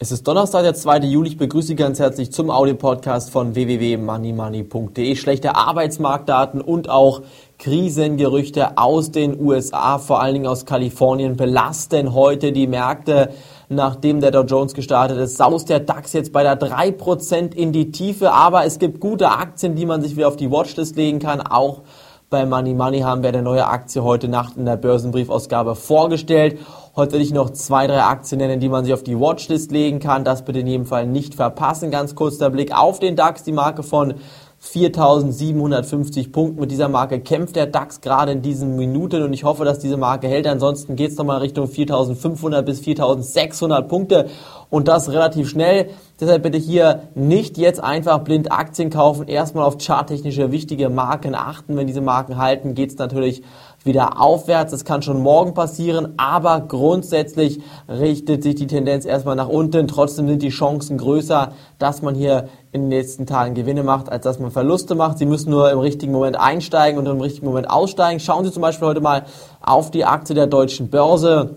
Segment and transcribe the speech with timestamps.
[0.00, 0.98] Es ist Donnerstag, der 2.
[1.04, 1.28] Juli.
[1.28, 5.14] Ich begrüße Sie ganz herzlich zum Audio-Podcast von www.moneymoney.de.
[5.14, 7.22] Schlechte Arbeitsmarktdaten und auch
[7.60, 13.30] Krisengerüchte aus den USA, vor allen Dingen aus Kalifornien, belasten heute die Märkte.
[13.68, 17.92] Nachdem der Dow Jones gestartet ist, saust der DAX jetzt bei der 3% in die
[17.92, 18.32] Tiefe.
[18.32, 21.40] Aber es gibt gute Aktien, die man sich wieder auf die Watchlist legen kann.
[21.40, 21.82] Auch
[22.30, 26.58] bei Money Money haben wir eine neue Aktie heute Nacht in der Börsenbriefausgabe vorgestellt.
[26.96, 29.98] Heute will ich noch zwei, drei Aktien nennen, die man sich auf die Watchlist legen
[29.98, 30.22] kann.
[30.22, 31.90] Das bitte in jedem Fall nicht verpassen.
[31.90, 34.14] Ganz kurz der Blick auf den DAX, die Marke von
[34.60, 36.60] 4750 Punkten.
[36.60, 39.96] Mit dieser Marke kämpft der DAX gerade in diesen Minuten und ich hoffe, dass diese
[39.96, 40.46] Marke hält.
[40.46, 44.28] Ansonsten geht es nochmal Richtung 4500 bis 4600 Punkte
[44.70, 45.90] und das relativ schnell.
[46.20, 51.76] Deshalb bitte hier nicht jetzt einfach blind Aktien kaufen, erstmal auf charttechnische wichtige Marken achten.
[51.76, 53.42] Wenn diese Marken halten, geht es natürlich
[53.82, 54.70] wieder aufwärts.
[54.70, 59.88] Das kann schon morgen passieren, aber grundsätzlich richtet sich die Tendenz erstmal nach unten.
[59.88, 64.22] Trotzdem sind die Chancen größer, dass man hier in den nächsten Tagen Gewinne macht, als
[64.22, 65.18] dass man Verluste macht.
[65.18, 68.20] Sie müssen nur im richtigen Moment einsteigen und im richtigen Moment aussteigen.
[68.20, 69.24] Schauen Sie zum Beispiel heute mal
[69.60, 71.56] auf die Aktie der deutschen Börse.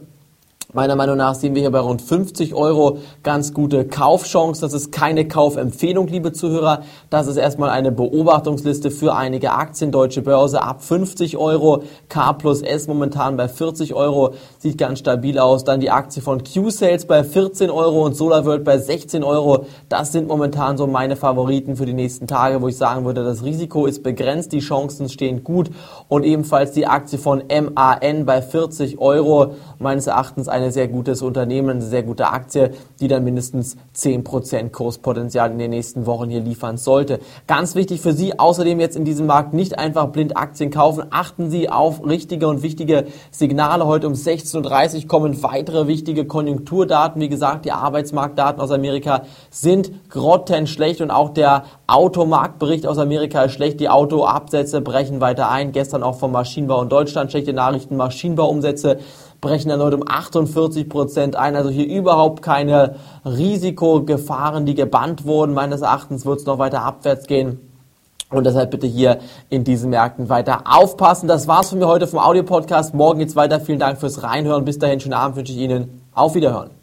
[0.78, 4.61] Meiner Meinung nach sehen wir hier bei rund 50 Euro ganz gute Kaufchance.
[4.61, 6.83] Das ist keine Kaufempfehlung, liebe Zuhörer.
[7.09, 9.92] Das ist erstmal eine Beobachtungsliste für einige Aktien.
[9.92, 11.81] Deutsche Börse ab 50 Euro.
[12.09, 14.36] K plus S momentan bei 40 Euro.
[14.59, 15.64] Sieht ganz stabil aus.
[15.64, 19.66] Dann die Aktie von Q-Sales bei 14 Euro und SolarWorld bei 16 Euro.
[19.89, 23.44] Das sind momentan so meine Favoriten für die nächsten Tage, wo ich sagen würde, das
[23.44, 24.52] Risiko ist begrenzt.
[24.52, 25.72] Die Chancen stehen gut.
[26.08, 29.55] Und ebenfalls die Aktie von MAN bei 40 Euro.
[29.80, 35.51] Meines Erachtens eine sehr gutes Unternehmen, eine sehr gute Aktie, die dann mindestens 10% Kurspotenzial
[35.51, 37.19] in den nächsten Wochen hier liefern sollte.
[37.47, 41.05] Ganz wichtig für Sie außerdem jetzt in diesem Markt nicht einfach blind Aktien kaufen.
[41.09, 43.85] Achten Sie auf richtige und wichtige Signale.
[43.85, 47.21] Heute um 16.30 Uhr kommen weitere wichtige Konjunkturdaten.
[47.21, 53.53] Wie gesagt, die Arbeitsmarktdaten aus Amerika sind grottenschlecht und auch der Automarktbericht aus Amerika ist
[53.53, 53.80] schlecht.
[53.80, 55.71] Die Autoabsätze brechen weiter ein.
[55.71, 57.95] Gestern auch vom Maschinenbau in Deutschland schlechte Nachrichten.
[57.95, 58.99] Maschinenbauumsätze
[59.42, 61.55] brechen erneut um 48 Prozent ein.
[61.55, 65.53] Also hier überhaupt keine Risikogefahren, die gebannt wurden.
[65.53, 67.59] Meines Erachtens wird es noch weiter abwärts gehen.
[68.30, 71.27] Und deshalb bitte hier in diesen Märkten weiter aufpassen.
[71.27, 72.93] Das war's von mir heute vom Audio-Podcast.
[72.93, 73.61] Morgen geht's weiter.
[73.61, 74.65] Vielen Dank fürs Reinhören.
[74.65, 76.02] Bis dahin, schönen Abend wünsche ich Ihnen.
[76.14, 76.77] Auf Wiederhören.